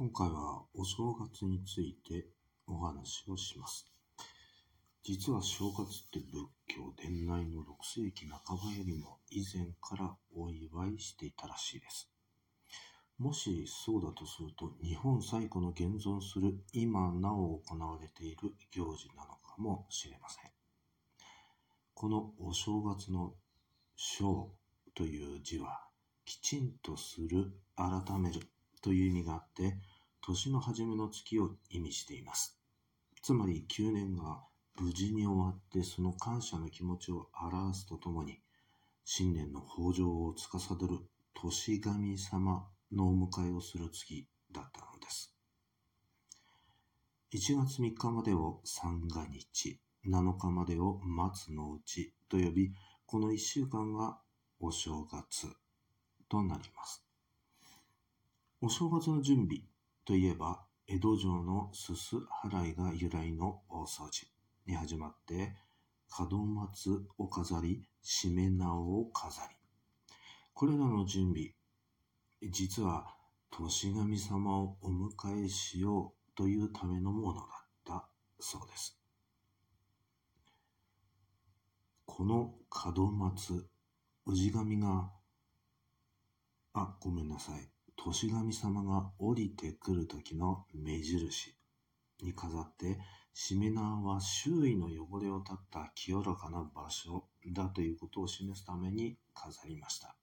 [0.00, 2.24] 今回はお正月について
[2.66, 3.86] お話をします。
[5.04, 12.10] 実は正月って仏教伝来の6世紀半ばよりも以前からお祝いしていたらしいです。
[13.18, 20.50] もしそうだとすると日本最古の現存する今なお行われている行事なのかもしれません。
[21.92, 23.34] このお正月の
[23.96, 24.50] 正
[24.94, 25.78] という字は
[26.24, 28.40] きちんとする、改める
[28.82, 29.76] という意味があって、
[30.22, 32.58] 年の初めの月を意味しています。
[33.22, 34.42] つまり9年が
[34.78, 38.40] 無事に終わってその感謝の気持ちを表すとともに、
[39.04, 40.98] 新年の豊穣を司る
[41.34, 45.34] 年神様のお迎えをする月だったのです。
[47.32, 52.72] 1月3日までを三が日、7日までを松の内と呼び、
[53.06, 54.18] この1週間が
[54.58, 55.46] お正月
[56.28, 57.04] となります。
[58.60, 59.62] お正月の準備
[60.04, 64.26] といえば、江戸城のすす払いが由来の大掃除
[64.66, 65.54] に始まって、
[66.30, 69.54] 門松を飾り、しめ縄を飾り。
[70.52, 71.54] これらの準備、
[72.50, 73.14] 実は
[73.50, 77.44] 年神様をお迎えしようというためのものだっ
[77.84, 78.98] たそうです。
[82.06, 82.54] この
[82.94, 83.68] 門松、
[84.26, 85.10] 氏神が、
[86.74, 87.79] あ、ごめんなさい。
[88.02, 91.54] 年神様が降りてくる時の目印
[92.22, 92.98] に飾って、
[93.34, 100.16] しめ縄は周囲の汚れを断った清らかな場所だということを示すために飾りました。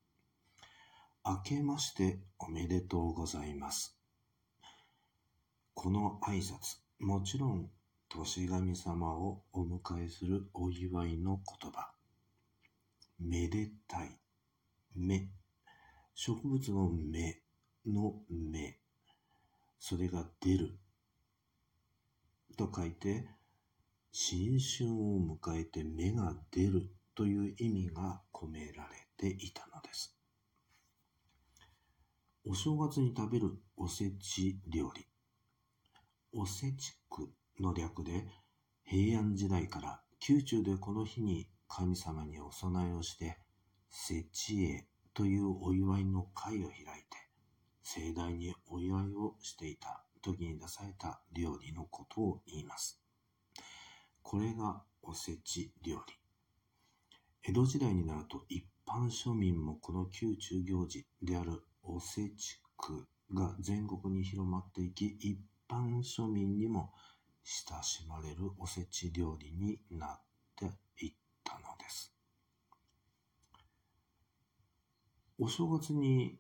[1.24, 3.96] 明けましておめでとうございます。
[5.76, 7.70] この挨拶、もちろん
[8.10, 11.92] 年神様をお迎えするお祝いの言葉。
[13.20, 14.18] めでたい、
[14.96, 15.30] め、
[16.16, 17.44] 植物の芽
[17.88, 18.78] の芽、
[19.80, 20.78] それが出る
[22.58, 23.28] と書いて、
[24.12, 30.18] 新春を迎えて芽が出るという意味が込められていたのです。
[32.46, 35.06] お正月に食べるおせち料理。
[36.34, 38.26] おせちくの略で、
[38.84, 43.38] 平安時代から宮中でこの日に神様にお供えをして、
[43.90, 47.27] せちえというお祝いの会を開いて、
[47.90, 53.00] 盛大にお祝いをしていた時に出された料理のことを言います。
[54.22, 56.14] これがおせち料理。
[57.44, 65.40] 江戸時代になると一般庶民もこの宮中行事であるおせち区が全国に広まっていき、一
[65.70, 66.92] 般庶民にも
[67.46, 70.22] 親しまれるおせち料理になっ
[70.58, 70.66] て
[71.06, 71.14] いっ
[71.46, 72.14] たのです。
[75.40, 76.38] お正月に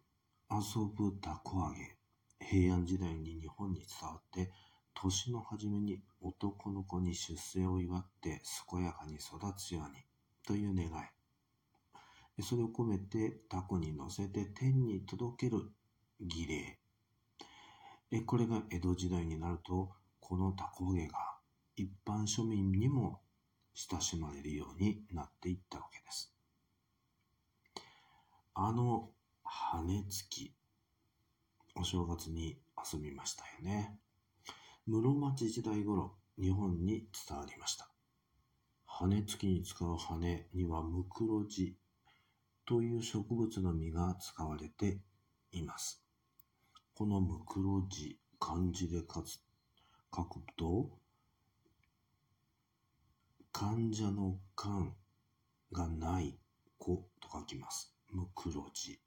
[0.49, 1.97] 遊ぶたこ揚げ。
[2.39, 4.53] 平安時代に日本に伝わって、
[4.93, 10.05] 年の初めに男の子に出世を祝って健やかに育つように
[10.45, 12.41] という願い。
[12.41, 15.69] それを込めてタコに乗せて天に届ける
[16.21, 16.79] 儀礼。
[18.25, 19.91] これが江戸時代になると、
[20.21, 21.37] このたこ揚げが
[21.75, 23.19] 一般庶民にも
[23.73, 26.33] 親しまれるようになっていったわけです。
[28.53, 29.09] あの
[29.49, 30.53] 羽つき。
[31.75, 32.59] お正月に
[32.93, 33.97] 遊びましたよね。
[34.85, 37.89] 室町時代頃、日本に伝わりました。
[38.85, 41.77] 羽根つきに使う羽にはムクロジ
[42.65, 44.99] という植物の実が使われて
[45.53, 46.03] います。
[46.93, 49.23] このムクロジ、漢字で書
[50.25, 50.89] くと、
[53.53, 54.93] 患者の患
[55.71, 56.37] がない
[56.77, 57.95] 子と書きます。
[58.11, 58.99] ムクロジ。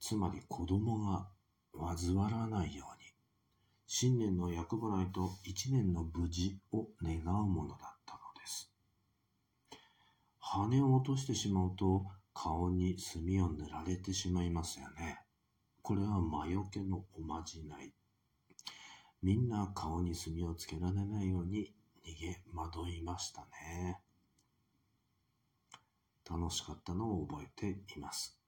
[0.00, 1.28] つまり子供が
[1.72, 3.10] 患わらないように、
[3.86, 8.72] 新年の厄払いと一年の無事を願うものだったのです。
[10.38, 15.20] 羽を落としてしまうと顔に墨を塗られてしまいますよね。
[15.82, 17.92] これは魔除けのおまじない。
[19.22, 21.72] みんな顔に墨をつけられないように
[22.04, 24.00] 逃げ惑いましたね。
[26.28, 28.38] 楽しかったのを覚えています。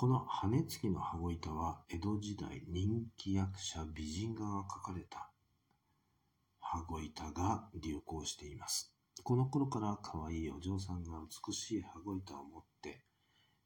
[0.00, 5.28] この羽根付きの羽子板は江戸時代人気役者美人画が描かれた
[6.58, 8.94] 羽子板が流行しています。
[9.22, 13.04] この頃から可愛いお嬢さんが美しい羽子板を持って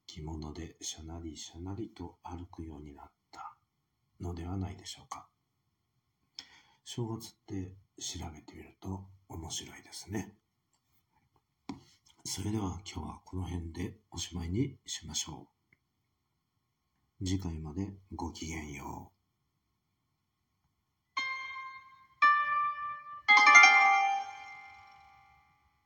[0.09, 3.55] 着物でしゃなりしゃなりと歩くようになった
[4.21, 5.29] のではないでしょうか。
[6.85, 10.35] 正月って調べてみると面白いですね。
[12.25, 15.54] それでは今日はこの辺でおしまいにしましょう。
[17.25, 19.14] 次回までごきげんよう。